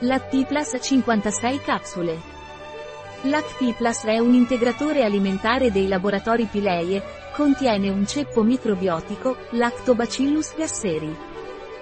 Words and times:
Lactiplas 0.00 0.76
56 0.78 1.60
capsule. 1.60 2.20
Lactiplas 3.22 4.04
è 4.04 4.18
un 4.18 4.34
integratore 4.34 5.02
alimentare 5.02 5.72
dei 5.72 5.88
laboratori 5.88 6.44
Pileie, 6.44 7.02
contiene 7.32 7.88
un 7.88 8.06
ceppo 8.06 8.42
microbiotico, 8.42 9.38
Lactobacillus 9.52 10.54
gasseri. 10.54 11.16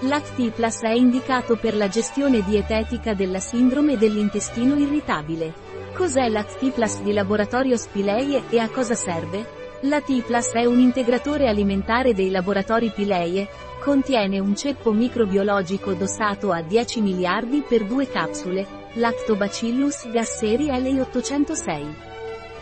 Lactiplas 0.00 0.80
è 0.80 0.92
indicato 0.92 1.56
per 1.56 1.76
la 1.76 1.88
gestione 1.88 2.42
dietetica 2.42 3.12
della 3.12 3.40
sindrome 3.40 3.98
dell'intestino 3.98 4.76
irritabile. 4.76 5.52
Cos'è 5.92 6.30
Lactiplas 6.30 7.02
di 7.02 7.12
laboratorio 7.12 7.76
Spileie 7.76 8.44
e 8.48 8.58
a 8.58 8.70
cosa 8.70 8.94
serve? 8.94 9.57
Lactiplas 9.82 10.52
è 10.52 10.64
un 10.64 10.80
integratore 10.80 11.48
alimentare 11.48 12.12
dei 12.12 12.30
laboratori 12.30 12.90
Pileie, 12.90 13.48
Contiene 13.80 14.40
un 14.40 14.56
ceppo 14.56 14.92
microbiologico 14.92 15.94
dosato 15.94 16.50
a 16.50 16.60
10 16.60 17.00
miliardi 17.00 17.62
per 17.66 17.84
due 17.84 18.08
capsule, 18.08 18.66
Lactobacillus 18.94 20.10
gasseri 20.10 20.66
L806. 20.66 21.86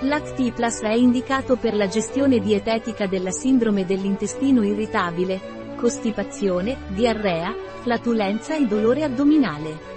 Lactiplas 0.00 0.80
è 0.80 0.94
indicato 0.94 1.56
per 1.56 1.74
la 1.74 1.86
gestione 1.86 2.40
dietetica 2.40 3.06
della 3.06 3.30
sindrome 3.30 3.84
dell'intestino 3.84 4.64
irritabile, 4.64 5.40
costipazione, 5.76 6.78
diarrea, 6.88 7.54
flatulenza 7.82 8.56
e 8.56 8.66
dolore 8.66 9.04
addominale. 9.04 9.90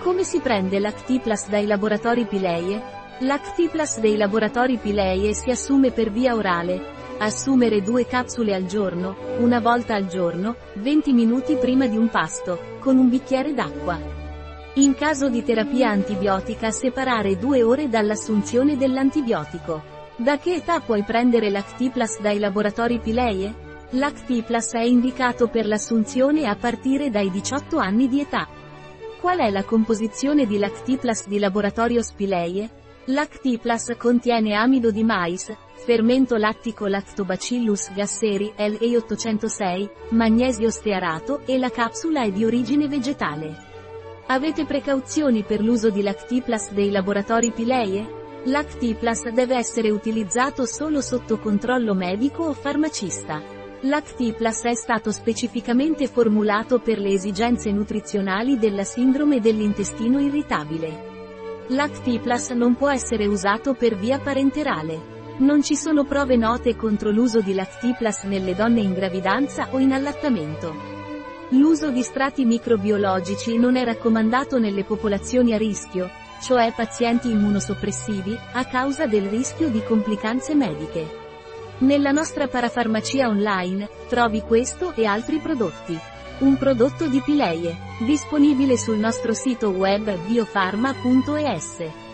Come 0.00 0.24
si 0.24 0.40
prende 0.40 0.80
Lactiplas 0.80 1.48
dai 1.48 1.66
laboratori 1.66 2.24
Pileie? 2.24 3.05
Lactiplas 3.20 3.98
dei 3.98 4.16
laboratori 4.16 4.76
Pileie 4.76 5.32
si 5.32 5.50
assume 5.50 5.90
per 5.90 6.10
via 6.10 6.34
orale, 6.34 6.96
Assumere 7.18 7.80
due 7.80 8.06
capsule 8.06 8.54
al 8.54 8.66
giorno, 8.66 9.16
una 9.38 9.58
volta 9.58 9.94
al 9.94 10.06
giorno, 10.06 10.56
20 10.74 11.14
minuti 11.14 11.56
prima 11.56 11.86
di 11.86 11.96
un 11.96 12.10
pasto, 12.10 12.76
con 12.78 12.98
un 12.98 13.08
bicchiere 13.08 13.54
d'acqua. 13.54 13.98
In 14.74 14.94
caso 14.94 15.30
di 15.30 15.42
terapia 15.42 15.88
antibiotica 15.88 16.70
separare 16.70 17.38
due 17.38 17.62
ore 17.62 17.88
dall'assunzione 17.88 18.76
dell'antibiotico. 18.76 19.82
Da 20.16 20.36
che 20.36 20.56
età 20.56 20.80
puoi 20.80 21.04
prendere 21.04 21.48
Lactiplas 21.48 22.20
dai 22.20 22.38
laboratori 22.38 22.98
Pileie? 22.98 23.64
Lactiplas 23.90 24.74
è 24.74 24.82
indicato 24.82 25.48
per 25.48 25.66
l'assunzione 25.66 26.46
a 26.46 26.54
partire 26.54 27.08
dai 27.08 27.30
18 27.30 27.78
anni 27.78 28.08
di 28.08 28.20
età. 28.20 28.46
Qual 29.18 29.38
è 29.38 29.48
la 29.48 29.64
composizione 29.64 30.44
di 30.44 30.58
Lactiplas 30.58 31.26
di 31.28 31.38
laboratorio 31.38 32.02
Spileie? 32.02 32.84
Lactiplas 33.08 33.94
contiene 33.96 34.54
amido 34.54 34.90
di 34.90 35.04
mais, 35.04 35.54
fermento 35.74 36.36
lattico 36.36 36.88
Lactobacillus 36.88 37.92
gasseri 37.94 38.52
LE806, 38.58 39.90
magnesio 40.08 40.70
stearato 40.70 41.42
e 41.46 41.56
la 41.56 41.70
capsula 41.70 42.24
è 42.24 42.32
di 42.32 42.44
origine 42.44 42.88
vegetale. 42.88 43.54
Avete 44.26 44.64
precauzioni 44.64 45.44
per 45.44 45.60
l'uso 45.60 45.90
di 45.90 46.02
Lactiplas 46.02 46.72
dei 46.72 46.90
laboratori 46.90 47.52
Pileie? 47.52 48.40
Lactiplas 48.46 49.30
deve 49.30 49.54
essere 49.54 49.90
utilizzato 49.90 50.66
solo 50.66 51.00
sotto 51.00 51.38
controllo 51.38 51.94
medico 51.94 52.42
o 52.42 52.54
farmacista. 52.54 53.40
Lactiplas 53.82 54.64
è 54.64 54.74
stato 54.74 55.12
specificamente 55.12 56.08
formulato 56.08 56.80
per 56.80 56.98
le 56.98 57.10
esigenze 57.10 57.70
nutrizionali 57.70 58.58
della 58.58 58.82
sindrome 58.82 59.38
dell'intestino 59.38 60.18
irritabile. 60.18 61.05
Lactiplas 61.68 62.50
non 62.50 62.76
può 62.76 62.90
essere 62.90 63.26
usato 63.26 63.74
per 63.74 63.96
via 63.96 64.20
parenterale. 64.20 65.14
Non 65.38 65.64
ci 65.64 65.74
sono 65.74 66.04
prove 66.04 66.36
note 66.36 66.76
contro 66.76 67.10
l'uso 67.10 67.40
di 67.40 67.54
Lactiplas 67.54 68.22
nelle 68.22 68.54
donne 68.54 68.82
in 68.82 68.94
gravidanza 68.94 69.66
o 69.72 69.78
in 69.80 69.92
allattamento. 69.92 70.72
L'uso 71.50 71.90
di 71.90 72.02
strati 72.04 72.44
microbiologici 72.44 73.58
non 73.58 73.74
è 73.74 73.84
raccomandato 73.84 74.60
nelle 74.60 74.84
popolazioni 74.84 75.54
a 75.54 75.56
rischio, 75.56 76.08
cioè 76.40 76.72
pazienti 76.72 77.30
immunosoppressivi, 77.30 78.38
a 78.52 78.64
causa 78.66 79.06
del 79.06 79.28
rischio 79.28 79.68
di 79.68 79.82
complicanze 79.82 80.54
mediche. 80.54 81.04
Nella 81.78 82.12
nostra 82.12 82.46
parafarmacia 82.46 83.26
online, 83.26 83.88
trovi 84.08 84.40
questo 84.42 84.94
e 84.94 85.04
altri 85.04 85.38
prodotti. 85.38 85.98
Un 86.38 86.58
prodotto 86.58 87.08
di 87.08 87.22
Pileie, 87.22 87.74
disponibile 88.04 88.76
sul 88.76 88.98
nostro 88.98 89.32
sito 89.32 89.70
web 89.70 90.18
biofarma.es. 90.26 92.05